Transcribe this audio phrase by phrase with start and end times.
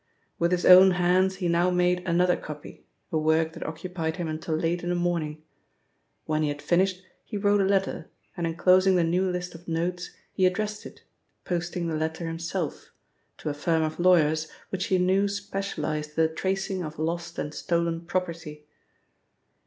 [0.39, 4.55] With his own hands he now made another copy, a work that occupied him until
[4.55, 5.43] late in the morning.
[6.25, 10.09] When he had finished he wrote a letter, and enclosing the new list of notes,
[10.33, 11.03] he addressed it,
[11.45, 12.89] posting the letter himself,
[13.37, 17.53] to a firm of lawyers which he knew specialised in the tracing of lost and
[17.53, 18.65] stolen property.